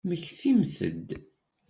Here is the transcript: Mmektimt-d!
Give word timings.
Mmektimt-d! 0.07 1.09